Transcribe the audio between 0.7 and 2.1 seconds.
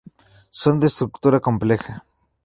de estructura compleja.